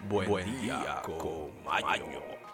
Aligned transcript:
Buen, 0.00 0.60
día, 0.60 1.02
Maño. 1.64 2.47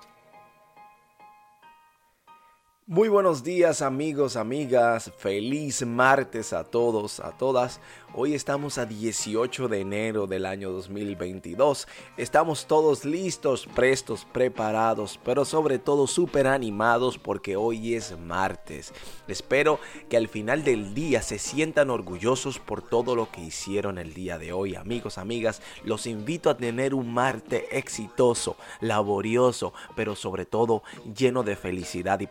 Muy 2.94 3.08
buenos 3.08 3.42
días 3.42 3.82
amigos, 3.82 4.36
amigas, 4.36 5.10
feliz 5.18 5.84
martes 5.84 6.52
a 6.52 6.62
todos, 6.62 7.18
a 7.18 7.32
todas. 7.32 7.80
Hoy 8.16 8.34
estamos 8.34 8.78
a 8.78 8.86
18 8.86 9.66
de 9.66 9.80
enero 9.80 10.28
del 10.28 10.46
año 10.46 10.70
2022. 10.70 11.88
Estamos 12.16 12.66
todos 12.66 13.04
listos, 13.04 13.66
prestos, 13.74 14.24
preparados, 14.24 15.18
pero 15.24 15.44
sobre 15.44 15.80
todo 15.80 16.06
súper 16.06 16.46
animados 16.46 17.18
porque 17.18 17.56
hoy 17.56 17.96
es 17.96 18.16
martes. 18.16 18.92
Espero 19.26 19.80
que 20.08 20.16
al 20.16 20.28
final 20.28 20.62
del 20.62 20.94
día 20.94 21.20
se 21.22 21.40
sientan 21.40 21.90
orgullosos 21.90 22.60
por 22.60 22.80
todo 22.80 23.16
lo 23.16 23.28
que 23.32 23.40
hicieron 23.40 23.98
el 23.98 24.14
día 24.14 24.38
de 24.38 24.52
hoy. 24.52 24.76
Amigos, 24.76 25.18
amigas, 25.18 25.60
los 25.82 26.06
invito 26.06 26.48
a 26.48 26.56
tener 26.56 26.94
un 26.94 27.12
martes 27.12 27.64
exitoso, 27.72 28.56
laborioso, 28.80 29.72
pero 29.96 30.14
sobre 30.14 30.46
todo 30.46 30.84
lleno 31.16 31.42
de 31.42 31.56
felicidad 31.56 32.20
y 32.20 32.28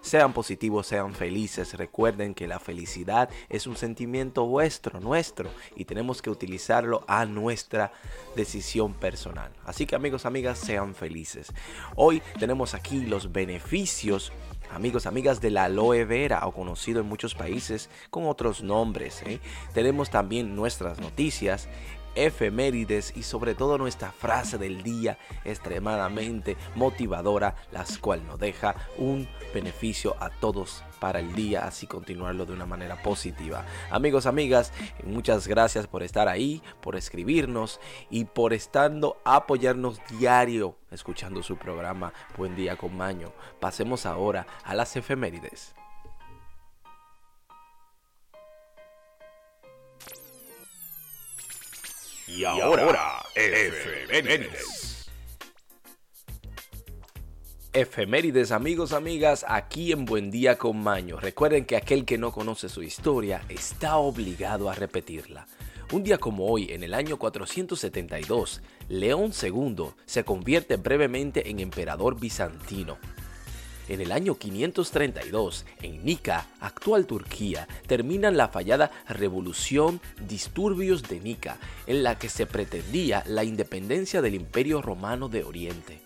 Sean 0.00 0.32
positivos, 0.32 0.86
sean 0.86 1.14
felices. 1.14 1.74
Recuerden 1.74 2.34
que 2.34 2.46
la 2.46 2.58
felicidad 2.58 3.28
es 3.48 3.66
un 3.66 3.76
sentimiento 3.76 4.46
vuestro 4.46 5.00
nuestro, 5.00 5.50
y 5.74 5.84
tenemos 5.84 6.22
que 6.22 6.30
utilizarlo 6.30 7.04
a 7.06 7.24
nuestra 7.24 7.92
decisión 8.34 8.94
personal. 8.94 9.52
Así 9.64 9.86
que 9.86 9.96
amigos, 9.96 10.26
amigas, 10.26 10.58
sean 10.58 10.94
felices. 10.94 11.52
Hoy 11.94 12.22
tenemos 12.38 12.74
aquí 12.74 13.00
los 13.00 13.32
beneficios 13.32 14.32
amigos, 14.72 15.06
amigas 15.06 15.40
de 15.40 15.50
la 15.50 15.64
aloe 15.64 16.04
vera 16.04 16.46
o 16.46 16.52
conocido 16.52 17.00
en 17.00 17.06
muchos 17.06 17.34
países 17.34 17.88
con 18.10 18.26
otros 18.26 18.62
nombres. 18.62 19.22
¿eh? 19.22 19.40
Tenemos 19.72 20.10
también 20.10 20.56
nuestras 20.56 20.98
noticias, 21.00 21.68
efemérides 22.16 23.12
y 23.16 23.22
sobre 23.22 23.54
todo 23.54 23.78
nuestra 23.78 24.10
frase 24.10 24.58
del 24.58 24.82
día 24.82 25.18
extremadamente 25.44 26.56
motivadora, 26.74 27.54
las 27.70 27.98
cual 27.98 28.26
nos 28.26 28.38
deja 28.38 28.74
un 28.98 29.28
beneficio 29.54 30.16
a 30.18 30.30
todos 30.30 30.82
para 30.98 31.20
el 31.20 31.34
día, 31.34 31.66
así 31.66 31.86
continuarlo 31.86 32.46
de 32.46 32.54
una 32.54 32.66
manera 32.66 33.00
positiva. 33.02 33.64
Amigos, 33.90 34.26
amigas, 34.26 34.72
muchas 35.04 35.46
gracias 35.46 35.86
por 35.86 36.02
estar 36.02 36.28
ahí, 36.28 36.62
por 36.80 36.96
escribirnos 36.96 37.80
y 38.10 38.24
por 38.24 38.52
estando 38.52 39.18
apoyarnos 39.24 40.00
diario 40.18 40.76
escuchando 40.90 41.42
su 41.42 41.56
programa 41.56 42.12
Buen 42.36 42.56
Día 42.56 42.76
con 42.76 42.96
Maño. 42.96 43.32
Pasemos 43.60 44.06
ahora 44.06 44.46
a 44.64 44.74
las 44.74 44.96
efemérides. 44.96 45.74
Y 52.28 52.44
ahora, 52.44 53.24
efemérides. 53.34 55.08
Efemérides, 57.72 58.50
amigos, 58.52 58.92
amigas, 58.92 59.44
aquí 59.46 59.92
en 59.92 60.06
Buen 60.06 60.30
Día 60.30 60.58
con 60.58 60.82
Maño. 60.82 61.20
Recuerden 61.20 61.64
que 61.64 61.76
aquel 61.76 62.04
que 62.04 62.18
no 62.18 62.32
conoce 62.32 62.68
su 62.68 62.82
historia 62.82 63.44
está 63.48 63.98
obligado 63.98 64.68
a 64.70 64.74
repetirla. 64.74 65.46
Un 65.92 66.02
día 66.02 66.18
como 66.18 66.46
hoy, 66.46 66.72
en 66.72 66.82
el 66.82 66.94
año 66.94 67.16
472, 67.16 68.60
León 68.88 69.30
II 69.40 69.90
se 70.04 70.24
convierte 70.24 70.76
brevemente 70.78 71.48
en 71.48 71.60
emperador 71.60 72.18
bizantino. 72.18 72.98
En 73.88 74.00
el 74.00 74.10
año 74.10 74.36
532, 74.36 75.64
en 75.82 76.04
Nika, 76.04 76.48
actual 76.60 77.06
Turquía, 77.06 77.68
terminan 77.86 78.36
la 78.36 78.48
fallada 78.48 78.90
revolución 79.08 80.00
Disturbios 80.26 81.04
de 81.04 81.20
Nika, 81.20 81.58
en 81.86 82.02
la 82.02 82.18
que 82.18 82.28
se 82.28 82.46
pretendía 82.46 83.22
la 83.26 83.44
independencia 83.44 84.20
del 84.20 84.34
Imperio 84.34 84.82
Romano 84.82 85.28
de 85.28 85.44
Oriente. 85.44 86.00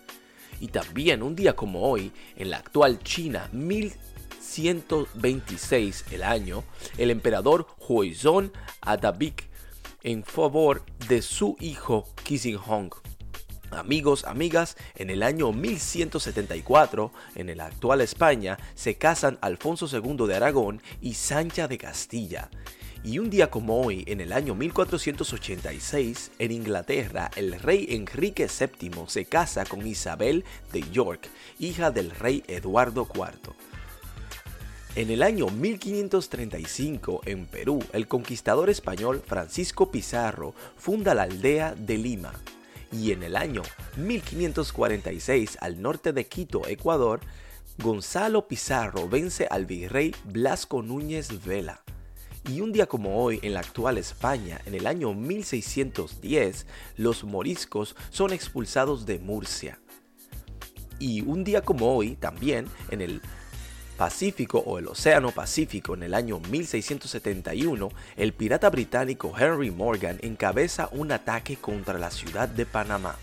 Y 0.59 0.67
también 0.67 1.23
un 1.23 1.35
día 1.35 1.55
como 1.55 1.89
hoy, 1.89 2.11
en 2.35 2.51
la 2.51 2.57
actual 2.57 2.99
China, 2.99 3.49
1126 3.51 6.05
el 6.11 6.21
año, 6.21 6.63
el 6.99 7.09
emperador 7.09 7.65
Huizong 7.79 8.51
Adabik 8.81 9.49
en 10.03 10.23
favor 10.23 10.83
de 11.07 11.21
su 11.21 11.55
hijo 11.59 12.07
Hong. 12.65 13.10
Amigos, 13.71 14.25
amigas, 14.25 14.75
en 14.95 15.09
el 15.09 15.23
año 15.23 15.53
1174, 15.53 17.11
en 17.35 17.55
la 17.55 17.67
actual 17.67 18.01
España, 18.01 18.57
se 18.75 18.95
casan 18.95 19.37
Alfonso 19.39 19.87
II 19.87 20.27
de 20.27 20.35
Aragón 20.35 20.81
y 21.01 21.13
Sancha 21.13 21.69
de 21.69 21.77
Castilla. 21.77 22.49
Y 23.01 23.19
un 23.19 23.29
día 23.29 23.49
como 23.49 23.79
hoy, 23.79 24.03
en 24.07 24.19
el 24.19 24.33
año 24.33 24.55
1486, 24.55 26.31
en 26.37 26.51
Inglaterra, 26.51 27.31
el 27.37 27.59
rey 27.61 27.87
Enrique 27.91 28.47
VII 28.47 29.05
se 29.07 29.23
casa 29.23 29.63
con 29.63 29.87
Isabel 29.87 30.43
de 30.73 30.83
York, 30.91 31.29
hija 31.57 31.91
del 31.91 32.11
rey 32.11 32.43
Eduardo 32.47 33.07
IV. 33.15 33.55
En 34.95 35.09
el 35.09 35.23
año 35.23 35.47
1535, 35.47 37.21
en 37.25 37.45
Perú, 37.45 37.81
el 37.93 38.09
conquistador 38.09 38.69
español 38.69 39.23
Francisco 39.25 39.89
Pizarro 39.89 40.53
funda 40.75 41.15
la 41.15 41.23
aldea 41.23 41.73
de 41.73 41.97
Lima 41.97 42.33
y 42.91 43.11
en 43.11 43.23
el 43.23 43.35
año 43.35 43.61
1546 43.97 45.57
al 45.61 45.81
norte 45.81 46.13
de 46.13 46.27
Quito, 46.27 46.67
Ecuador, 46.67 47.21
Gonzalo 47.77 48.47
Pizarro 48.47 49.07
vence 49.07 49.47
al 49.49 49.65
virrey 49.65 50.13
Blasco 50.25 50.81
Núñez 50.81 51.43
Vela. 51.43 51.81
Y 52.49 52.61
un 52.61 52.71
día 52.71 52.87
como 52.87 53.23
hoy, 53.23 53.39
en 53.43 53.53
la 53.53 53.59
actual 53.59 53.97
España, 53.97 54.59
en 54.65 54.73
el 54.73 54.87
año 54.87 55.13
1610, 55.13 56.65
los 56.97 57.23
moriscos 57.23 57.95
son 58.09 58.33
expulsados 58.33 59.05
de 59.05 59.19
Murcia. 59.19 59.79
Y 60.97 61.21
un 61.21 61.43
día 61.43 61.61
como 61.61 61.95
hoy, 61.95 62.15
también, 62.15 62.67
en 62.89 63.01
el 63.01 63.21
Pacífico 64.01 64.57
o 64.57 64.79
el 64.79 64.87
Océano 64.87 65.29
Pacífico 65.29 65.93
en 65.93 66.01
el 66.01 66.15
año 66.15 66.39
1671, 66.39 67.89
el 68.17 68.33
pirata 68.33 68.67
británico 68.71 69.31
Henry 69.37 69.69
Morgan 69.69 70.17
encabeza 70.23 70.89
un 70.91 71.11
ataque 71.11 71.57
contra 71.57 71.99
la 71.99 72.09
ciudad 72.09 72.49
de 72.49 72.65
Panamá. 72.65 73.15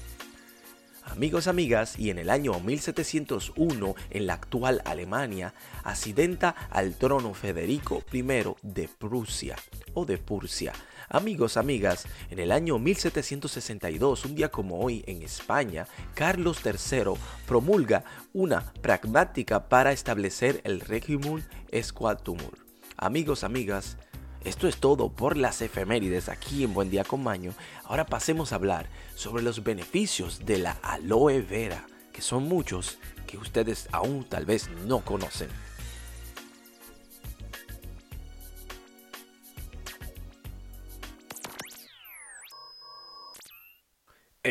Amigos, 1.10 1.46
amigas, 1.46 1.98
y 1.98 2.10
en 2.10 2.18
el 2.18 2.30
año 2.30 2.58
1701, 2.60 3.94
en 4.10 4.26
la 4.26 4.34
actual 4.34 4.82
Alemania, 4.84 5.54
accidenta 5.84 6.54
al 6.70 6.94
trono 6.94 7.34
Federico 7.34 8.02
I 8.12 8.22
de 8.62 8.88
Prusia 8.98 9.56
o 9.94 10.04
de 10.04 10.18
Pursia, 10.18 10.72
Amigos, 11.10 11.56
amigas, 11.56 12.04
en 12.30 12.38
el 12.38 12.52
año 12.52 12.78
1762, 12.78 14.26
un 14.26 14.34
día 14.34 14.50
como 14.50 14.78
hoy 14.80 15.02
en 15.06 15.22
España, 15.22 15.86
Carlos 16.14 16.60
III 16.62 17.14
promulga 17.46 18.04
una 18.34 18.74
pragmática 18.82 19.70
para 19.70 19.92
establecer 19.92 20.60
el 20.64 20.80
régimen 20.80 21.42
Esquatumur. 21.70 22.58
Amigos, 22.98 23.42
amigas, 23.42 23.96
esto 24.44 24.68
es 24.68 24.78
todo 24.78 25.08
por 25.08 25.36
las 25.36 25.62
efemérides 25.62 26.28
aquí 26.28 26.64
en 26.64 26.74
Buen 26.74 26.90
Día 26.90 27.04
con 27.04 27.22
Maño. 27.22 27.54
Ahora 27.84 28.06
pasemos 28.06 28.52
a 28.52 28.56
hablar 28.56 28.88
sobre 29.14 29.42
los 29.42 29.64
beneficios 29.64 30.44
de 30.46 30.58
la 30.58 30.72
aloe 30.82 31.42
vera, 31.42 31.86
que 32.12 32.22
son 32.22 32.44
muchos 32.44 32.98
que 33.26 33.36
ustedes 33.36 33.88
aún 33.92 34.24
tal 34.24 34.46
vez 34.46 34.70
no 34.86 35.00
conocen. 35.00 35.48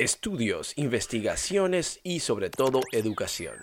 estudios, 0.03 0.73
investigaciones 0.75 1.99
y 2.03 2.19
sobre 2.19 2.49
todo 2.49 2.81
educación. 2.91 3.55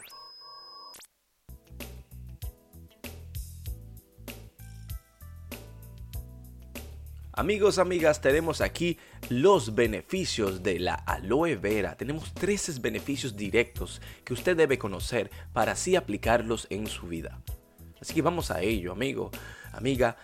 Amigos, 7.37 7.78
amigas, 7.78 8.21
tenemos 8.21 8.61
aquí 8.61 8.97
los 9.29 9.75
beneficios 9.75 10.62
de 10.62 10.79
la 10.79 10.94
aloe 10.94 11.56
vera. 11.56 11.97
Tenemos 11.97 12.32
13 12.32 12.79
beneficios 12.81 13.35
directos 13.37 14.00
que 14.23 14.35
usted 14.35 14.56
debe 14.56 14.79
conocer 14.79 15.32
para 15.53 15.73
así 15.73 15.97
aplicarlos 15.97 16.69
en 16.70 16.87
su 16.87 17.09
vida. 17.09 17.41
Así 18.00 18.14
que 18.14 18.23
vamos 18.23 18.53
a 18.53 18.62
ello, 18.62 18.93
amigo, 18.93 19.32
amiga. 19.73 20.17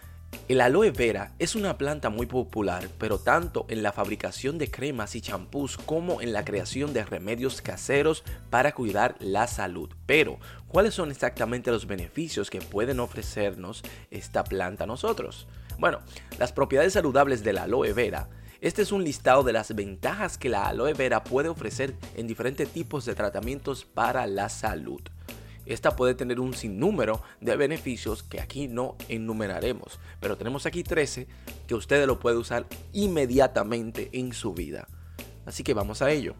El 0.46 0.60
aloe 0.60 0.92
vera 0.92 1.34
es 1.40 1.56
una 1.56 1.76
planta 1.76 2.10
muy 2.10 2.26
popular, 2.26 2.88
pero 2.96 3.18
tanto 3.18 3.66
en 3.68 3.82
la 3.82 3.90
fabricación 3.90 4.56
de 4.58 4.70
cremas 4.70 5.16
y 5.16 5.20
champús 5.20 5.78
como 5.78 6.20
en 6.20 6.32
la 6.32 6.44
creación 6.44 6.92
de 6.92 7.04
remedios 7.04 7.60
caseros 7.60 8.22
para 8.50 8.70
cuidar 8.70 9.16
la 9.18 9.48
salud. 9.48 9.90
Pero, 10.06 10.38
¿cuáles 10.68 10.94
son 10.94 11.10
exactamente 11.10 11.72
los 11.72 11.88
beneficios 11.88 12.50
que 12.50 12.60
pueden 12.60 13.00
ofrecernos 13.00 13.82
esta 14.12 14.44
planta 14.44 14.84
a 14.84 14.86
nosotros? 14.86 15.48
Bueno, 15.80 16.00
las 16.38 16.52
propiedades 16.52 16.92
saludables 16.92 17.42
de 17.42 17.54
la 17.54 17.62
aloe 17.62 17.94
vera 17.94 18.28
este 18.60 18.82
es 18.82 18.92
un 18.92 19.04
listado 19.04 19.42
de 19.42 19.54
las 19.54 19.74
ventajas 19.74 20.36
que 20.36 20.50
la 20.50 20.68
aloe 20.68 20.92
vera 20.92 21.24
puede 21.24 21.48
ofrecer 21.48 21.96
en 22.14 22.26
diferentes 22.26 22.68
tipos 22.68 23.06
de 23.06 23.14
tratamientos 23.14 23.86
para 23.86 24.26
la 24.26 24.50
salud. 24.50 25.00
Esta 25.64 25.96
puede 25.96 26.14
tener 26.14 26.40
un 26.40 26.52
sinnúmero 26.52 27.22
de 27.40 27.56
beneficios 27.56 28.22
que 28.22 28.38
aquí 28.38 28.68
no 28.68 28.96
enumeraremos, 29.08 29.98
pero 30.20 30.36
tenemos 30.36 30.66
aquí 30.66 30.82
13 30.82 31.26
que 31.66 31.74
usted 31.74 32.06
lo 32.06 32.20
puede 32.20 32.36
usar 32.36 32.66
inmediatamente 32.92 34.10
en 34.12 34.34
su 34.34 34.52
vida. 34.52 34.88
Así 35.46 35.64
que 35.64 35.72
vamos 35.72 36.02
a 36.02 36.10
ello. 36.10 36.34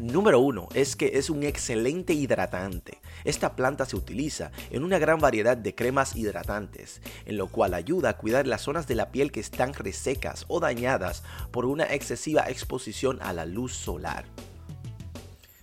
Número 0.00 0.40
uno 0.40 0.66
es 0.72 0.96
que 0.96 1.18
es 1.18 1.28
un 1.28 1.42
excelente 1.42 2.14
hidratante. 2.14 3.02
Esta 3.24 3.54
planta 3.54 3.84
se 3.84 3.96
utiliza 3.96 4.50
en 4.70 4.82
una 4.82 4.98
gran 4.98 5.18
variedad 5.18 5.58
de 5.58 5.74
cremas 5.74 6.16
hidratantes, 6.16 7.02
en 7.26 7.36
lo 7.36 7.48
cual 7.48 7.74
ayuda 7.74 8.08
a 8.08 8.16
cuidar 8.16 8.46
las 8.46 8.62
zonas 8.62 8.86
de 8.86 8.94
la 8.94 9.12
piel 9.12 9.30
que 9.30 9.40
están 9.40 9.74
resecas 9.74 10.46
o 10.48 10.58
dañadas 10.58 11.22
por 11.50 11.66
una 11.66 11.84
excesiva 11.84 12.48
exposición 12.48 13.18
a 13.20 13.34
la 13.34 13.44
luz 13.44 13.74
solar. 13.74 14.24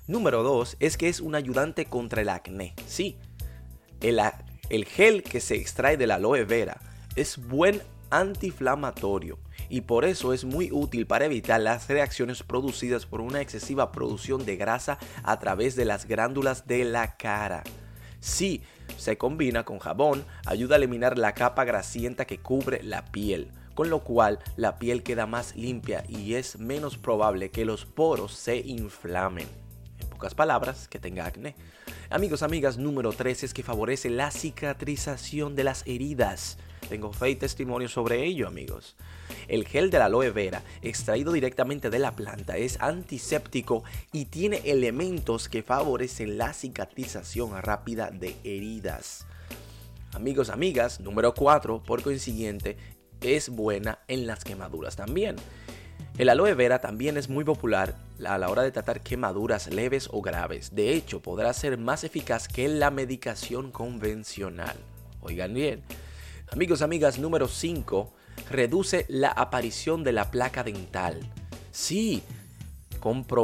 Número 0.05 0.43
2 0.43 0.77
es 0.81 0.97
que 0.97 1.09
es 1.09 1.19
un 1.19 1.33
ayudante 1.33 1.85
contra 1.85 2.21
el 2.21 2.29
acné. 2.29 2.75
Sí, 2.85 3.17
el, 4.01 4.21
el 4.69 4.85
gel 4.85 5.23
que 5.23 5.41
se 5.41 5.55
extrae 5.55 5.97
de 5.97 6.05
la 6.05 6.15
aloe 6.15 6.45
vera 6.45 6.79
es 7.15 7.39
buen 7.39 7.81
antiinflamatorio 8.11 9.39
y 9.69 9.81
por 9.81 10.05
eso 10.05 10.33
es 10.33 10.45
muy 10.45 10.71
útil 10.71 11.07
para 11.07 11.25
evitar 11.25 11.59
las 11.61 11.87
reacciones 11.87 12.43
producidas 12.43 13.05
por 13.05 13.21
una 13.21 13.41
excesiva 13.41 13.91
producción 13.91 14.45
de 14.45 14.55
grasa 14.55 14.97
a 15.23 15.39
través 15.39 15.75
de 15.75 15.85
las 15.85 16.07
glándulas 16.07 16.67
de 16.67 16.85
la 16.85 17.17
cara. 17.17 17.63
Si 18.19 18.61
se 18.97 19.17
combina 19.17 19.63
con 19.63 19.79
jabón, 19.79 20.25
ayuda 20.45 20.75
a 20.75 20.77
eliminar 20.77 21.17
la 21.17 21.33
capa 21.33 21.65
grasienta 21.65 22.25
que 22.25 22.39
cubre 22.39 22.81
la 22.83 23.05
piel, 23.05 23.51
con 23.75 23.89
lo 23.89 24.03
cual 24.03 24.39
la 24.55 24.79
piel 24.79 25.03
queda 25.03 25.25
más 25.25 25.55
limpia 25.55 26.03
y 26.07 26.33
es 26.33 26.57
menos 26.57 26.97
probable 26.97 27.51
que 27.51 27.65
los 27.65 27.85
poros 27.85 28.33
se 28.33 28.57
inflamen. 28.57 29.47
En 29.99 30.07
pocas 30.09 30.33
palabras, 30.33 30.87
que 30.87 30.99
tenga 30.99 31.25
acné. 31.25 31.55
Amigos, 32.09 32.41
amigas, 32.41 32.77
número 32.77 33.11
3 33.11 33.43
es 33.43 33.53
que 33.53 33.63
favorece 33.63 34.09
la 34.09 34.31
cicatrización 34.31 35.55
de 35.55 35.63
las 35.63 35.85
heridas. 35.85 36.57
Tengo 36.89 37.11
fe 37.11 37.31
y 37.31 37.35
testimonio 37.35 37.89
sobre 37.89 38.23
ello, 38.23 38.47
amigos. 38.47 38.95
El 39.47 39.65
gel 39.65 39.89
de 39.89 39.97
aloe 39.97 40.31
vera, 40.31 40.61
extraído 40.81 41.31
directamente 41.31 41.89
de 41.89 41.99
la 41.99 42.11
planta, 42.11 42.57
es 42.57 42.81
antiséptico 42.81 43.83
y 44.11 44.25
tiene 44.25 44.61
elementos 44.65 45.47
que 45.47 45.63
favorecen 45.63 46.37
la 46.37 46.53
cicatrización 46.53 47.61
rápida 47.61 48.11
de 48.11 48.35
heridas. 48.43 49.25
Amigos, 50.13 50.49
amigas, 50.49 50.99
número 50.99 51.33
4, 51.33 51.81
por 51.83 52.03
consiguiente, 52.03 52.77
es 53.21 53.49
buena 53.49 53.99
en 54.07 54.27
las 54.27 54.43
quemaduras 54.43 54.95
también. 54.95 55.37
El 56.17 56.29
aloe 56.29 56.53
vera 56.53 56.81
también 56.81 57.15
es 57.15 57.29
muy 57.29 57.45
popular 57.45 57.95
a 58.25 58.37
la 58.37 58.49
hora 58.49 58.63
de 58.63 58.71
tratar 58.71 59.01
quemaduras 59.01 59.71
leves 59.71 60.09
o 60.11 60.21
graves. 60.21 60.75
De 60.75 60.93
hecho, 60.93 61.21
podrá 61.21 61.53
ser 61.53 61.77
más 61.77 62.03
eficaz 62.03 62.47
que 62.47 62.67
la 62.67 62.91
medicación 62.91 63.71
convencional. 63.71 64.75
Oigan 65.21 65.53
bien. 65.53 65.83
Amigos, 66.49 66.81
amigas, 66.81 67.19
número 67.19 67.47
5 67.47 68.16
reduce 68.49 69.05
la 69.09 69.29
aparición 69.29 70.03
de 70.03 70.11
la 70.13 70.31
placa 70.31 70.63
dental. 70.63 71.19
Sí, 71.71 72.23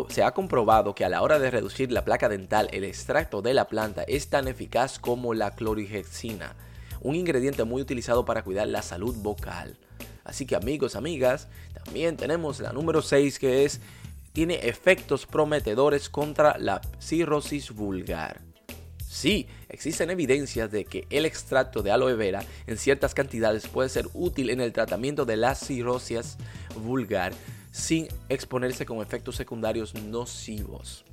se 0.09 0.23
ha 0.23 0.31
comprobado 0.31 0.95
que 0.95 1.05
a 1.05 1.09
la 1.09 1.21
hora 1.21 1.39
de 1.39 1.51
reducir 1.51 1.91
la 1.91 2.03
placa 2.03 2.29
dental, 2.29 2.69
el 2.71 2.83
extracto 2.83 3.41
de 3.41 3.53
la 3.53 3.67
planta 3.67 4.03
es 4.03 4.29
tan 4.29 4.47
eficaz 4.47 4.99
como 4.99 5.33
la 5.33 5.51
clorhexina, 5.51 6.55
un 7.01 7.15
ingrediente 7.15 7.63
muy 7.63 7.81
utilizado 7.81 8.25
para 8.25 8.43
cuidar 8.43 8.67
la 8.67 8.81
salud 8.81 9.15
vocal. 9.17 9.77
Así 10.23 10.45
que 10.45 10.55
amigos, 10.55 10.95
amigas, 10.95 11.47
también 11.83 12.17
tenemos 12.17 12.59
la 12.59 12.73
número 12.73 13.01
6 13.01 13.39
que 13.39 13.65
es 13.65 13.81
tiene 14.31 14.67
efectos 14.67 15.27
prometedores 15.27 16.09
contra 16.09 16.57
la 16.57 16.81
cirrosis 16.99 17.71
vulgar. 17.71 18.52
Sí, 19.13 19.45
existen 19.69 20.09
evidencias 20.09 20.71
de 20.71 20.85
que 20.85 21.05
el 21.11 21.27
extracto 21.27 21.83
de 21.83 21.91
aloe 21.91 22.15
vera 22.15 22.43
en 22.65 22.79
ciertas 22.79 23.13
cantidades 23.13 23.67
puede 23.67 23.87
ser 23.87 24.07
útil 24.15 24.49
en 24.49 24.59
el 24.59 24.73
tratamiento 24.73 25.23
de 25.23 25.37
la 25.37 25.53
cirrosis 25.53 26.35
vulgar 26.83 27.31
sin 27.71 28.07
exponerse 28.29 28.87
con 28.87 29.03
efectos 29.03 29.35
secundarios 29.35 29.93
nocivos. 29.93 31.05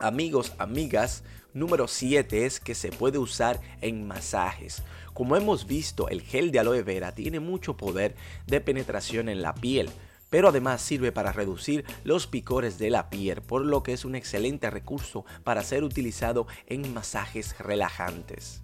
Amigos, 0.00 0.54
amigas, 0.58 1.22
número 1.52 1.86
7 1.86 2.46
es 2.46 2.58
que 2.58 2.74
se 2.74 2.90
puede 2.90 3.18
usar 3.18 3.60
en 3.80 4.08
masajes. 4.08 4.82
Como 5.12 5.36
hemos 5.36 5.68
visto, 5.68 6.08
el 6.08 6.20
gel 6.20 6.50
de 6.50 6.58
aloe 6.58 6.82
vera 6.82 7.14
tiene 7.14 7.38
mucho 7.38 7.76
poder 7.76 8.16
de 8.48 8.60
penetración 8.60 9.28
en 9.28 9.40
la 9.40 9.54
piel, 9.54 9.88
pero 10.30 10.48
además 10.48 10.82
sirve 10.82 11.12
para 11.12 11.32
reducir 11.32 11.84
los 12.04 12.26
picores 12.26 12.78
de 12.78 12.90
la 12.90 13.10
piel, 13.10 13.42
por 13.42 13.64
lo 13.64 13.82
que 13.82 13.92
es 13.92 14.04
un 14.04 14.14
excelente 14.14 14.70
recurso 14.70 15.24
para 15.44 15.62
ser 15.62 15.84
utilizado 15.84 16.46
en 16.66 16.92
masajes 16.92 17.58
relajantes. 17.58 18.62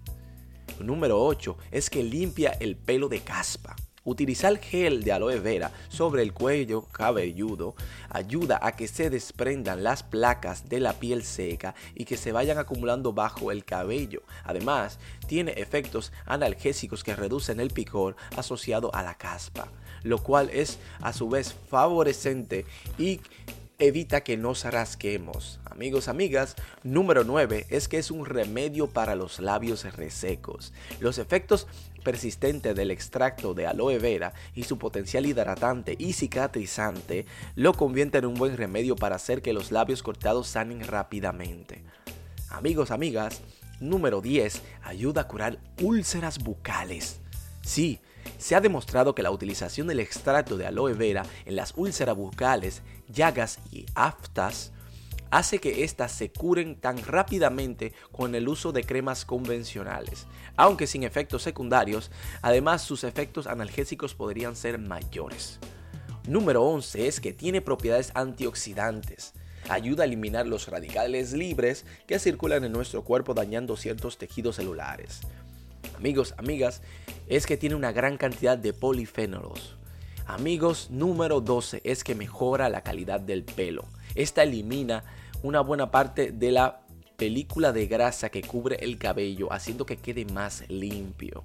Número 0.79 1.21
8 1.23 1.57
es 1.71 1.89
que 1.89 2.03
limpia 2.03 2.51
el 2.59 2.75
pelo 2.75 3.09
de 3.09 3.21
caspa. 3.21 3.75
Utilizar 4.03 4.57
gel 4.57 5.03
de 5.03 5.11
aloe 5.11 5.39
vera 5.39 5.71
sobre 5.87 6.23
el 6.23 6.33
cuello 6.33 6.87
cabelludo 6.91 7.75
ayuda 8.09 8.59
a 8.59 8.75
que 8.75 8.87
se 8.87 9.11
desprendan 9.11 9.83
las 9.83 10.01
placas 10.01 10.67
de 10.67 10.79
la 10.79 10.93
piel 10.93 11.23
seca 11.23 11.75
y 11.93 12.05
que 12.05 12.17
se 12.17 12.31
vayan 12.31 12.57
acumulando 12.57 13.13
bajo 13.13 13.51
el 13.51 13.63
cabello. 13.63 14.23
Además, 14.43 14.97
tiene 15.27 15.51
efectos 15.51 16.11
analgésicos 16.25 17.03
que 17.03 17.15
reducen 17.15 17.59
el 17.59 17.69
picor 17.69 18.15
asociado 18.35 18.89
a 18.95 19.03
la 19.03 19.19
caspa, 19.19 19.67
lo 20.03 20.19
cual 20.19 20.49
es 20.51 20.79
a 21.01 21.13
su 21.13 21.29
vez 21.29 21.55
favorecente 21.69 22.65
y 22.97 23.19
evita 23.81 24.21
que 24.21 24.37
nos 24.37 24.63
rasquemos. 24.63 25.59
Amigos, 25.65 26.07
amigas, 26.07 26.55
número 26.83 27.23
9 27.23 27.65
es 27.69 27.87
que 27.87 27.97
es 27.97 28.11
un 28.11 28.27
remedio 28.27 28.87
para 28.87 29.15
los 29.15 29.39
labios 29.39 29.83
resecos. 29.95 30.71
Los 30.99 31.17
efectos 31.17 31.67
persistentes 32.03 32.75
del 32.75 32.91
extracto 32.91 33.55
de 33.55 33.65
aloe 33.65 33.97
vera 33.97 34.33
y 34.53 34.63
su 34.63 34.77
potencial 34.77 35.25
hidratante 35.25 35.95
y 35.97 36.13
cicatrizante 36.13 37.25
lo 37.55 37.73
convierten 37.73 38.23
en 38.23 38.29
un 38.29 38.35
buen 38.35 38.55
remedio 38.55 38.95
para 38.95 39.15
hacer 39.15 39.41
que 39.41 39.53
los 39.53 39.71
labios 39.71 40.03
cortados 40.03 40.47
sanen 40.47 40.85
rápidamente. 40.85 41.83
Amigos, 42.49 42.91
amigas, 42.91 43.41
número 43.79 44.21
10 44.21 44.61
ayuda 44.83 45.21
a 45.21 45.27
curar 45.27 45.57
úlceras 45.81 46.37
bucales. 46.37 47.19
Sí, 47.63 47.99
se 48.37 48.55
ha 48.55 48.61
demostrado 48.61 49.15
que 49.15 49.23
la 49.23 49.31
utilización 49.31 49.87
del 49.87 49.99
extracto 49.99 50.57
de 50.57 50.67
aloe 50.67 50.93
vera 50.93 51.25
en 51.45 51.55
las 51.55 51.73
úlceras 51.75 52.15
bucales, 52.15 52.81
llagas 53.07 53.59
y 53.71 53.85
aftas 53.95 54.71
hace 55.31 55.59
que 55.59 55.83
éstas 55.83 56.11
se 56.11 56.31
curen 56.31 56.75
tan 56.75 56.97
rápidamente 57.03 57.93
con 58.11 58.35
el 58.35 58.47
uso 58.47 58.71
de 58.71 58.83
cremas 58.83 59.25
convencionales, 59.25 60.27
aunque 60.57 60.87
sin 60.87 61.03
efectos 61.03 61.41
secundarios, 61.41 62.11
además 62.41 62.81
sus 62.81 63.03
efectos 63.03 63.47
analgésicos 63.47 64.13
podrían 64.13 64.55
ser 64.55 64.77
mayores. 64.77 65.59
Número 66.27 66.63
11 66.63 67.07
es 67.07 67.19
que 67.19 67.33
tiene 67.33 67.61
propiedades 67.61 68.11
antioxidantes. 68.13 69.33
Ayuda 69.69 70.03
a 70.03 70.05
eliminar 70.05 70.47
los 70.47 70.67
radicales 70.67 71.33
libres 71.33 71.85
que 72.07 72.19
circulan 72.19 72.63
en 72.63 72.71
nuestro 72.71 73.03
cuerpo 73.03 73.33
dañando 73.33 73.77
ciertos 73.77 74.17
tejidos 74.17 74.57
celulares. 74.57 75.21
Amigos, 75.95 76.33
amigas, 76.37 76.81
es 77.27 77.45
que 77.45 77.57
tiene 77.57 77.75
una 77.75 77.91
gran 77.91 78.17
cantidad 78.17 78.57
de 78.57 78.73
polifenolos. 78.73 79.77
Amigos, 80.25 80.89
número 80.89 81.41
12 81.41 81.81
es 81.83 82.03
que 82.03 82.15
mejora 82.15 82.69
la 82.69 82.81
calidad 82.81 83.19
del 83.19 83.43
pelo. 83.43 83.85
Esta 84.15 84.43
elimina 84.43 85.03
una 85.43 85.61
buena 85.61 85.91
parte 85.91 86.31
de 86.31 86.51
la 86.51 86.81
película 87.17 87.71
de 87.71 87.87
grasa 87.87 88.29
que 88.29 88.41
cubre 88.41 88.77
el 88.81 88.97
cabello, 88.97 89.51
haciendo 89.51 89.85
que 89.85 89.97
quede 89.97 90.25
más 90.25 90.63
limpio. 90.69 91.43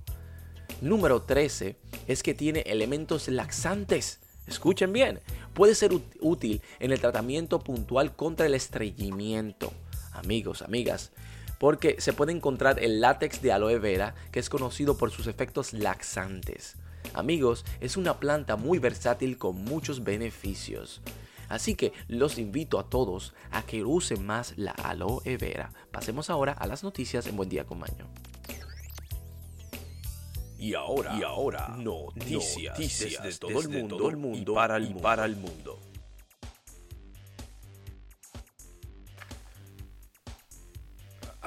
Número 0.81 1.23
13 1.23 1.76
es 2.07 2.23
que 2.23 2.35
tiene 2.35 2.61
elementos 2.61 3.28
laxantes. 3.28 4.21
Escuchen 4.47 4.93
bien, 4.93 5.21
puede 5.55 5.75
ser 5.75 5.93
útil 6.21 6.62
en 6.78 6.93
el 6.93 7.00
tratamiento 7.00 7.59
puntual 7.59 8.14
contra 8.14 8.47
el 8.47 8.55
estreñimiento. 8.55 9.73
Amigos, 10.12 10.62
amigas, 10.62 11.12
porque 11.58 11.96
se 12.00 12.12
puede 12.12 12.32
encontrar 12.32 12.82
el 12.82 13.00
látex 13.00 13.42
de 13.42 13.52
aloe 13.52 13.78
vera, 13.78 14.14
que 14.30 14.40
es 14.40 14.48
conocido 14.48 14.96
por 14.96 15.10
sus 15.10 15.26
efectos 15.26 15.72
laxantes. 15.72 16.76
Amigos, 17.14 17.64
es 17.80 17.96
una 17.96 18.18
planta 18.18 18.56
muy 18.56 18.78
versátil 18.78 19.38
con 19.38 19.64
muchos 19.64 20.04
beneficios. 20.04 21.00
Así 21.48 21.75
que 21.76 21.92
los 22.08 22.38
invito 22.38 22.78
a 22.78 22.88
todos 22.88 23.34
a 23.50 23.62
que 23.62 23.84
usen 23.84 24.26
más 24.26 24.54
la 24.56 24.72
aloe 24.72 25.36
vera. 25.38 25.70
Pasemos 25.92 26.28
ahora 26.30 26.52
a 26.52 26.66
las 26.66 26.82
noticias 26.82 27.26
en 27.26 27.36
Buen 27.36 27.48
Día 27.48 27.64
con 27.64 27.78
Maño. 27.78 28.06
Y 30.58 30.75
ahora, 30.75 31.16
y 31.18 31.22
ahora 31.22 31.76
noticias, 31.78 32.78
desde, 32.78 33.38
todo, 33.38 33.60
el 33.60 33.68
mundo, 33.68 34.08
el 34.08 34.16
mundo 34.16 34.52
y 34.52 34.54
para 34.54 34.78
el, 34.78 34.94
para 34.96 35.26
el 35.26 35.36
mundo. 35.36 35.78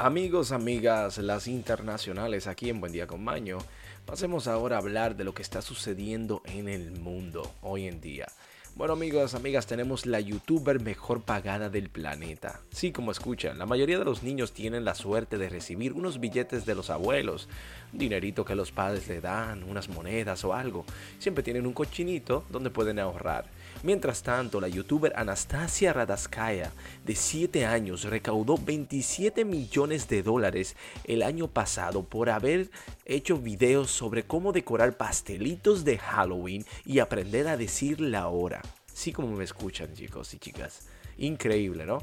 Amigos, 0.01 0.53
amigas, 0.53 1.17
las 1.17 1.49
internacionales 1.49 2.47
aquí 2.47 2.69
en 2.69 2.79
Buen 2.79 2.93
Día 2.93 3.05
con 3.05 3.21
Maño, 3.21 3.57
pasemos 4.05 4.47
ahora 4.47 4.77
a 4.77 4.79
hablar 4.79 5.17
de 5.17 5.25
lo 5.25 5.33
que 5.33 5.41
está 5.41 5.61
sucediendo 5.61 6.41
en 6.45 6.69
el 6.69 6.93
mundo 6.93 7.51
hoy 7.61 7.85
en 7.85 7.99
día. 7.99 8.27
Bueno 8.75 8.93
amigos, 8.93 9.35
amigas, 9.35 9.67
tenemos 9.67 10.05
la 10.05 10.21
youtuber 10.21 10.79
mejor 10.79 11.23
pagada 11.23 11.69
del 11.69 11.89
planeta. 11.89 12.61
Sí, 12.71 12.93
como 12.93 13.11
escuchan, 13.11 13.59
la 13.59 13.65
mayoría 13.65 13.99
de 13.99 14.05
los 14.05 14.23
niños 14.23 14.53
tienen 14.53 14.85
la 14.85 14.95
suerte 14.95 15.37
de 15.37 15.49
recibir 15.49 15.91
unos 15.91 16.21
billetes 16.21 16.65
de 16.65 16.75
los 16.75 16.89
abuelos, 16.89 17.49
dinerito 17.91 18.45
que 18.45 18.55
los 18.55 18.71
padres 18.71 19.05
le 19.09 19.19
dan, 19.19 19.63
unas 19.63 19.89
monedas 19.89 20.45
o 20.45 20.53
algo. 20.53 20.85
Siempre 21.17 21.43
tienen 21.43 21.67
un 21.67 21.73
cochinito 21.73 22.45
donde 22.49 22.69
pueden 22.69 22.99
ahorrar. 22.99 23.47
Mientras 23.81 24.23
tanto, 24.23 24.59
la 24.59 24.67
youtuber 24.67 25.13
Anastasia 25.15 25.93
Radaskaya, 25.93 26.73
de 27.05 27.15
7 27.15 27.65
años, 27.65 28.03
recaudó 28.03 28.57
27 28.57 29.45
millones 29.45 30.09
de 30.09 30.21
dólares 30.21 30.75
el 31.05 31.23
año 31.23 31.47
pasado 31.47 32.03
por 32.03 32.29
haber 32.29 32.69
hecho 33.05 33.37
videos 33.37 33.89
sobre 33.89 34.23
cómo 34.23 34.51
decorar 34.51 34.97
pastelitos 34.97 35.85
de 35.85 35.97
Halloween 35.97 36.65
y 36.85 36.99
aprender 36.99 37.47
a 37.47 37.55
decir 37.55 38.01
la 38.01 38.27
hora. 38.27 38.61
Sí 38.93 39.13
como 39.13 39.31
me 39.37 39.45
escuchan 39.45 39.93
chicos 39.93 40.33
y 40.33 40.39
chicas. 40.39 40.89
Increíble, 41.17 41.85
¿no? 41.85 41.99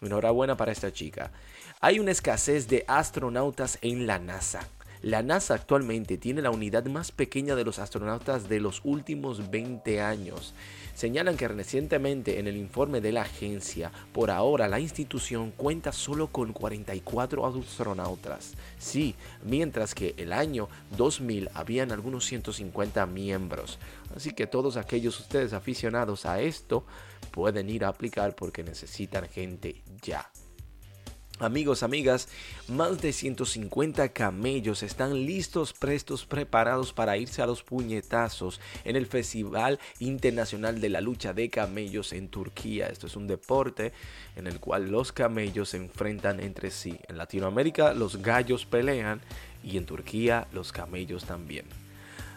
Enhorabuena 0.00 0.56
para 0.56 0.72
esta 0.72 0.94
chica. 0.94 1.30
Hay 1.82 1.98
una 1.98 2.12
escasez 2.12 2.68
de 2.68 2.86
astronautas 2.88 3.78
en 3.82 4.06
la 4.06 4.18
NASA. 4.18 4.66
La 5.02 5.22
NASA 5.22 5.54
actualmente 5.54 6.16
tiene 6.16 6.42
la 6.42 6.52
unidad 6.52 6.86
más 6.86 7.10
pequeña 7.12 7.54
de 7.56 7.64
los 7.64 7.80
astronautas 7.80 8.48
de 8.48 8.60
los 8.60 8.80
últimos 8.84 9.50
20 9.50 10.00
años 10.00 10.54
señalan 10.94 11.36
que 11.36 11.48
recientemente 11.48 12.38
en 12.38 12.46
el 12.46 12.56
informe 12.56 13.00
de 13.00 13.12
la 13.12 13.22
agencia, 13.22 13.92
por 14.12 14.30
ahora 14.30 14.68
la 14.68 14.80
institución 14.80 15.52
cuenta 15.56 15.92
solo 15.92 16.28
con 16.28 16.52
44 16.52 17.46
astronautas. 17.46 18.54
Sí, 18.78 19.14
mientras 19.44 19.94
que 19.94 20.14
el 20.16 20.32
año 20.32 20.68
2000 20.96 21.50
habían 21.54 21.92
algunos 21.92 22.24
150 22.26 23.06
miembros. 23.06 23.78
Así 24.14 24.32
que 24.32 24.46
todos 24.46 24.76
aquellos 24.76 25.18
ustedes 25.20 25.52
aficionados 25.52 26.26
a 26.26 26.40
esto 26.40 26.84
pueden 27.30 27.70
ir 27.70 27.84
a 27.84 27.88
aplicar 27.88 28.34
porque 28.34 28.62
necesitan 28.62 29.28
gente 29.28 29.82
ya. 30.02 30.30
Amigos, 31.38 31.82
amigas, 31.82 32.28
más 32.68 33.00
de 33.00 33.12
150 33.12 34.10
camellos 34.10 34.82
están 34.82 35.26
listos, 35.26 35.72
prestos, 35.72 36.24
preparados 36.24 36.92
para 36.92 37.16
irse 37.16 37.42
a 37.42 37.46
los 37.46 37.62
puñetazos 37.62 38.60
en 38.84 38.94
el 38.94 39.06
Festival 39.06 39.80
Internacional 39.98 40.80
de 40.80 40.90
la 40.90 41.00
Lucha 41.00 41.32
de 41.32 41.48
Camellos 41.48 42.12
en 42.12 42.28
Turquía. 42.28 42.86
Esto 42.86 43.08
es 43.08 43.16
un 43.16 43.26
deporte 43.26 43.92
en 44.36 44.46
el 44.46 44.60
cual 44.60 44.90
los 44.90 45.10
camellos 45.10 45.70
se 45.70 45.78
enfrentan 45.78 46.38
entre 46.38 46.70
sí. 46.70 46.98
En 47.08 47.16
Latinoamérica 47.16 47.92
los 47.92 48.18
gallos 48.18 48.64
pelean 48.64 49.20
y 49.64 49.78
en 49.78 49.86
Turquía 49.86 50.46
los 50.52 50.70
camellos 50.70 51.24
también. 51.24 51.64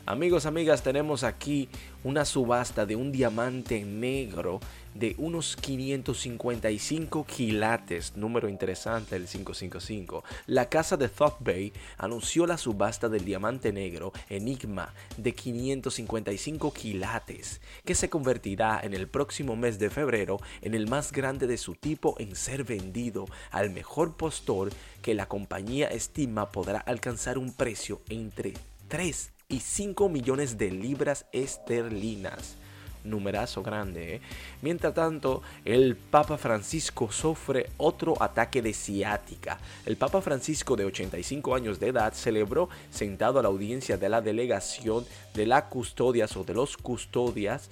Amigos, 0.07 0.45
amigas, 0.45 0.83
tenemos 0.83 1.23
aquí 1.23 1.67
una 2.03 2.25
subasta 2.25 2.85
de 2.85 2.95
un 2.95 3.11
diamante 3.11 3.83
negro 3.83 4.59
de 4.95 5.13
unos 5.19 5.55
555 5.57 7.25
quilates, 7.25 8.15
número 8.15 8.49
interesante 8.49 9.15
el 9.15 9.27
555. 9.27 10.23
La 10.47 10.69
casa 10.69 10.97
de 10.97 11.09
Bay 11.41 11.71
anunció 11.97 12.47
la 12.47 12.57
subasta 12.57 13.09
del 13.09 13.25
diamante 13.25 13.71
negro 13.71 14.13
Enigma 14.29 14.93
de 15.17 15.33
555 15.33 16.73
quilates, 16.73 17.61
que 17.83 17.93
se 17.93 18.09
convertirá 18.09 18.79
en 18.81 18.93
el 18.93 19.07
próximo 19.07 19.55
mes 19.55 19.77
de 19.77 19.89
febrero 19.89 20.39
en 20.61 20.73
el 20.73 20.87
más 20.87 21.11
grande 21.11 21.45
de 21.45 21.57
su 21.57 21.75
tipo 21.75 22.15
en 22.17 22.35
ser 22.35 22.63
vendido 22.63 23.25
al 23.51 23.69
mejor 23.69 24.15
postor 24.15 24.71
que 25.01 25.13
la 25.13 25.27
compañía 25.27 25.87
estima 25.87 26.51
podrá 26.51 26.79
alcanzar 26.79 27.37
un 27.37 27.53
precio 27.53 28.01
entre 28.09 28.53
3 28.87 29.31
y 29.49 29.59
5 29.59 30.09
millones 30.09 30.57
de 30.57 30.71
libras 30.71 31.25
esterlinas. 31.31 32.57
Numerazo 33.05 33.63
grande. 33.63 34.15
¿eh? 34.15 34.21
Mientras 34.61 34.93
tanto, 34.93 35.41
el 35.63 35.95
Papa 35.95 36.37
Francisco 36.37 37.11
sufre 37.11 37.69
otro 37.77 38.21
ataque 38.21 38.61
de 38.61 38.73
ciática. 38.73 39.57
El 39.85 39.97
Papa 39.97 40.21
Francisco, 40.21 40.75
de 40.75 40.85
85 40.85 41.55
años 41.55 41.79
de 41.79 41.87
edad, 41.87 42.13
celebró 42.13 42.69
sentado 42.89 43.39
a 43.39 43.43
la 43.43 43.49
audiencia 43.49 43.97
de 43.97 44.09
la 44.09 44.21
delegación 44.21 45.05
de 45.33 45.45
las 45.45 45.63
custodias 45.63 46.35
o 46.35 46.43
de 46.43 46.53
los 46.53 46.77
custodias 46.77 47.69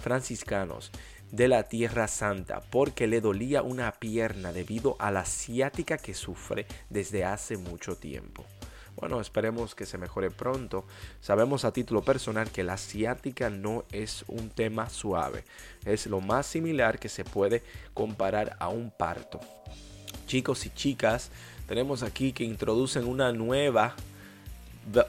franciscanos 0.00 0.90
de 1.30 1.48
la 1.48 1.64
Tierra 1.64 2.08
Santa 2.08 2.60
porque 2.70 3.06
le 3.06 3.20
dolía 3.20 3.62
una 3.62 3.92
pierna 3.92 4.52
debido 4.52 4.96
a 4.98 5.10
la 5.10 5.24
ciática 5.24 5.96
que 5.98 6.14
sufre 6.14 6.66
desde 6.88 7.24
hace 7.24 7.56
mucho 7.56 7.96
tiempo. 7.96 8.44
Bueno, 9.00 9.18
esperemos 9.18 9.74
que 9.74 9.86
se 9.86 9.96
mejore 9.96 10.30
pronto. 10.30 10.84
Sabemos 11.22 11.64
a 11.64 11.72
título 11.72 12.02
personal 12.02 12.50
que 12.50 12.62
la 12.62 12.76
ciática 12.76 13.48
no 13.48 13.84
es 13.92 14.24
un 14.28 14.50
tema 14.50 14.90
suave. 14.90 15.44
Es 15.86 16.06
lo 16.06 16.20
más 16.20 16.46
similar 16.46 16.98
que 16.98 17.08
se 17.08 17.24
puede 17.24 17.62
comparar 17.94 18.56
a 18.58 18.68
un 18.68 18.90
parto. 18.90 19.40
Chicos 20.26 20.66
y 20.66 20.70
chicas, 20.70 21.30
tenemos 21.66 22.02
aquí 22.02 22.32
que 22.32 22.44
introducen 22.44 23.06
una 23.06 23.32
nueva 23.32 23.96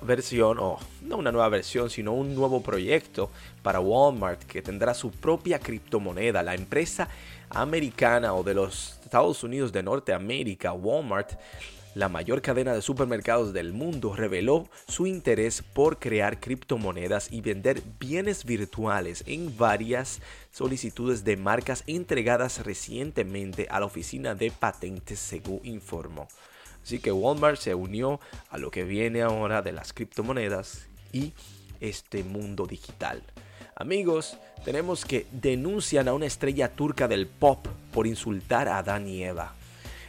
versión, 0.01 0.57
o 0.59 0.79
no 1.01 1.17
una 1.17 1.33
nueva 1.33 1.49
versión, 1.49 1.89
sino 1.89 2.13
un 2.13 2.33
nuevo 2.33 2.63
proyecto 2.63 3.29
para 3.61 3.81
Walmart 3.81 4.43
que 4.43 4.61
tendrá 4.61 4.93
su 4.93 5.11
propia 5.11 5.59
criptomoneda. 5.59 6.43
La 6.43 6.55
empresa 6.55 7.09
americana 7.49 8.33
o 8.33 8.43
de 8.43 8.53
los 8.53 8.99
Estados 9.03 9.43
Unidos 9.43 9.73
de 9.73 9.83
Norteamérica, 9.83 10.71
Walmart, 10.71 11.33
la 11.93 12.07
mayor 12.07 12.41
cadena 12.41 12.73
de 12.73 12.81
supermercados 12.81 13.51
del 13.51 13.73
mundo 13.73 14.15
reveló 14.15 14.69
su 14.87 15.07
interés 15.07 15.61
por 15.61 15.99
crear 15.99 16.39
criptomonedas 16.39 17.31
y 17.31 17.41
vender 17.41 17.81
bienes 17.99 18.45
virtuales 18.45 19.23
en 19.27 19.57
varias 19.57 20.21
solicitudes 20.51 21.25
de 21.25 21.35
marcas 21.35 21.83
entregadas 21.87 22.65
recientemente 22.65 23.67
a 23.69 23.81
la 23.81 23.87
oficina 23.87 24.35
de 24.35 24.51
patentes, 24.51 25.19
según 25.19 25.59
informó. 25.63 26.29
Así 26.81 26.99
que 26.99 27.11
Walmart 27.11 27.57
se 27.57 27.75
unió 27.75 28.21
a 28.49 28.57
lo 28.57 28.71
que 28.71 28.85
viene 28.85 29.21
ahora 29.21 29.61
de 29.61 29.73
las 29.73 29.91
criptomonedas 29.91 30.87
y 31.11 31.33
este 31.81 32.23
mundo 32.23 32.67
digital. 32.67 33.21
Amigos, 33.75 34.37
tenemos 34.63 35.05
que 35.05 35.27
denuncian 35.31 36.07
a 36.07 36.13
una 36.13 36.25
estrella 36.25 36.69
turca 36.69 37.07
del 37.07 37.27
pop 37.27 37.67
por 37.91 38.07
insultar 38.07 38.67
a 38.67 38.77
Adán 38.77 39.07
y 39.07 39.23
Eva. 39.23 39.55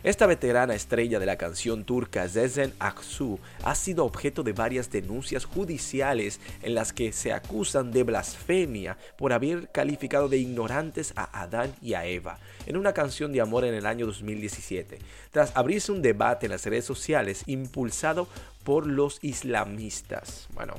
Esta 0.04 0.26
veterana 0.26 0.74
estrella 0.74 1.20
de 1.20 1.26
la 1.26 1.36
canción 1.36 1.84
turca 1.84 2.28
Zezen 2.28 2.72
Aksu 2.80 3.38
ha 3.62 3.76
sido 3.76 4.04
objeto 4.04 4.42
de 4.42 4.52
varias 4.52 4.90
denuncias 4.90 5.44
judiciales 5.44 6.40
en 6.62 6.74
las 6.74 6.92
que 6.92 7.12
se 7.12 7.32
acusan 7.32 7.92
de 7.92 8.02
blasfemia 8.02 8.98
por 9.16 9.32
haber 9.32 9.70
calificado 9.70 10.28
de 10.28 10.38
ignorantes 10.38 11.12
a 11.14 11.42
Adán 11.42 11.72
y 11.80 11.94
a 11.94 12.04
Eva 12.04 12.40
en 12.66 12.76
una 12.76 12.92
canción 12.92 13.32
de 13.32 13.42
amor 13.42 13.64
en 13.64 13.74
el 13.74 13.86
año 13.86 14.06
2017, 14.06 14.98
tras 15.30 15.56
abrirse 15.56 15.92
un 15.92 16.02
debate 16.02 16.46
en 16.46 16.52
las 16.52 16.66
redes 16.66 16.84
sociales 16.84 17.44
impulsado 17.46 18.26
por 18.64 18.88
los 18.88 19.20
islamistas. 19.22 20.48
Bueno, 20.52 20.74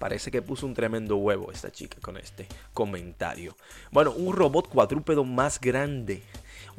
Parece 0.00 0.30
que 0.30 0.40
puso 0.40 0.64
un 0.64 0.72
tremendo 0.72 1.18
huevo 1.18 1.52
esta 1.52 1.70
chica 1.70 1.98
con 2.00 2.16
este 2.16 2.46
comentario. 2.72 3.54
Bueno, 3.90 4.12
un 4.12 4.34
robot 4.34 4.66
cuadrúpedo 4.70 5.24
más 5.24 5.60
grande 5.60 6.22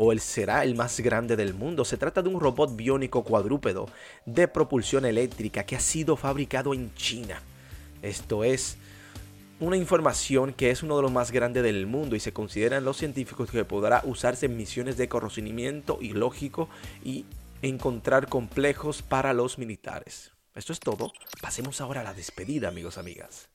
o 0.04 0.12
él 0.12 0.20
será 0.20 0.64
el 0.64 0.74
más 0.74 1.00
grande 1.00 1.36
del 1.36 1.54
mundo. 1.54 1.86
Se 1.86 1.96
trata 1.96 2.24
de 2.24 2.30
un 2.30 2.40
robot 2.40 2.76
biónico 2.76 3.24
cuadrúpedo 3.24 3.88
de 4.26 4.48
propulsión 4.48 5.06
eléctrica 5.06 5.64
que 5.64 5.76
ha 5.76 5.80
sido 5.80 6.18
fabricado 6.18 6.74
en 6.74 6.92
China. 6.96 7.40
Esto 8.02 8.44
es 8.44 8.78
una 9.60 9.78
información 9.78 10.54
que 10.54 10.72
es 10.72 10.82
uno 10.82 10.96
de 10.96 11.04
los 11.04 11.12
más 11.12 11.30
grandes 11.30 11.62
del 11.62 11.86
mundo 11.86 12.16
y 12.16 12.20
se 12.20 12.34
consideran 12.34 12.84
los 12.84 12.98
científicos 12.98 13.52
que 13.52 13.64
podrá 13.64 14.02
usarse 14.04 14.48
en 14.48 14.58
misiones 14.58 14.98
de 14.98 15.08
conocimiento 15.08 16.00
y 16.02 16.14
lógico 16.14 16.68
y 17.04 17.26
encontrar 17.62 18.28
complejos 18.28 19.04
para 19.04 19.34
los 19.34 19.60
militares. 19.60 20.32
Esto 20.56 20.74
es 20.74 20.80
todo. 20.80 21.14
Pasemos 21.44 21.80
ahora 21.80 22.02
a 22.02 22.06
la 22.06 22.16
despedida, 22.16 22.70
amigos, 22.70 22.98
amigas. 22.98 23.51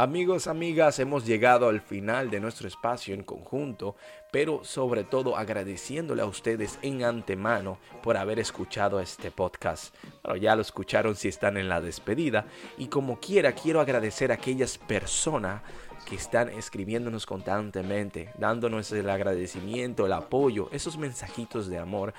Amigos, 0.00 0.46
amigas, 0.46 1.00
hemos 1.00 1.26
llegado 1.26 1.68
al 1.68 1.80
final 1.80 2.30
de 2.30 2.38
nuestro 2.38 2.68
espacio 2.68 3.14
en 3.14 3.24
conjunto, 3.24 3.96
pero 4.30 4.62
sobre 4.62 5.02
todo 5.02 5.36
agradeciéndole 5.36 6.22
a 6.22 6.26
ustedes 6.26 6.78
en 6.82 7.02
antemano 7.02 7.80
por 8.00 8.16
haber 8.16 8.38
escuchado 8.38 9.00
este 9.00 9.32
podcast. 9.32 9.92
Bueno, 10.22 10.36
ya 10.36 10.54
lo 10.54 10.62
escucharon 10.62 11.16
si 11.16 11.26
están 11.26 11.56
en 11.56 11.68
la 11.68 11.80
despedida 11.80 12.46
y 12.76 12.86
como 12.86 13.18
quiera 13.18 13.56
quiero 13.56 13.80
agradecer 13.80 14.30
a 14.30 14.34
aquellas 14.34 14.78
personas 14.78 15.62
que 16.08 16.14
están 16.14 16.48
escribiéndonos 16.50 17.26
constantemente, 17.26 18.30
dándonos 18.38 18.92
el 18.92 19.10
agradecimiento, 19.10 20.06
el 20.06 20.12
apoyo, 20.12 20.68
esos 20.70 20.96
mensajitos 20.96 21.66
de 21.66 21.78
amor, 21.78 22.14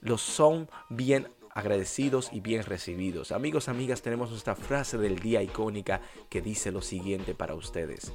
los 0.00 0.22
son 0.22 0.68
bien 0.90 1.26
agradecidos 1.56 2.28
y 2.32 2.40
bien 2.40 2.62
recibidos. 2.64 3.32
Amigos, 3.32 3.68
amigas, 3.68 4.02
tenemos 4.02 4.30
nuestra 4.30 4.54
frase 4.54 4.98
del 4.98 5.18
día 5.18 5.42
icónica 5.42 6.02
que 6.28 6.42
dice 6.42 6.70
lo 6.70 6.82
siguiente 6.82 7.34
para 7.34 7.54
ustedes. 7.54 8.12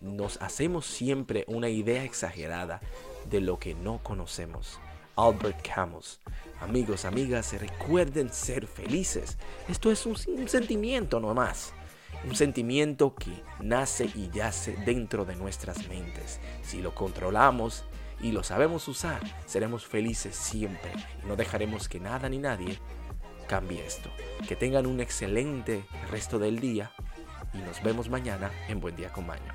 nos 0.00 0.40
hacemos 0.40 0.86
siempre 0.86 1.44
una 1.48 1.68
idea 1.68 2.04
exagerada 2.04 2.80
de 3.28 3.40
lo 3.40 3.58
que 3.58 3.74
no 3.74 3.98
conocemos. 4.04 4.78
Albert 5.16 5.66
Camus. 5.66 6.20
Amigos, 6.60 7.04
amigas, 7.04 7.52
recuerden 7.58 8.32
ser 8.32 8.68
felices. 8.68 9.36
Esto 9.68 9.90
es 9.90 10.06
un, 10.06 10.16
un 10.28 10.48
sentimiento 10.48 11.18
nomás. 11.18 11.72
Un 12.24 12.36
sentimiento 12.36 13.16
que 13.16 13.42
nace 13.60 14.08
y 14.14 14.30
yace 14.30 14.76
dentro 14.86 15.24
de 15.24 15.34
nuestras 15.34 15.88
mentes. 15.88 16.38
Si 16.62 16.80
lo 16.80 16.94
controlamos 16.94 17.84
y 18.20 18.32
lo 18.32 18.42
sabemos 18.42 18.88
usar, 18.88 19.20
seremos 19.46 19.86
felices 19.86 20.34
siempre 20.34 20.92
y 21.22 21.26
no 21.26 21.36
dejaremos 21.36 21.88
que 21.88 22.00
nada 22.00 22.28
ni 22.28 22.38
nadie 22.38 22.78
cambie 23.46 23.84
esto. 23.84 24.10
Que 24.48 24.56
tengan 24.56 24.86
un 24.86 25.00
excelente 25.00 25.84
resto 26.10 26.38
del 26.38 26.60
día 26.60 26.92
y 27.52 27.58
nos 27.58 27.82
vemos 27.82 28.08
mañana 28.08 28.50
en 28.68 28.80
Buen 28.80 28.96
Día 28.96 29.12
con 29.12 29.26
Maño. 29.26 29.52